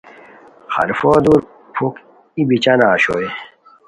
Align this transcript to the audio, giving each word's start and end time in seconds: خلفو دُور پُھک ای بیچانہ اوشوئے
خلفو 0.73 1.09
دُور 1.25 1.41
پُھک 1.73 1.93
ای 2.35 2.41
بیچانہ 2.49 2.85
اوشوئے 2.91 3.27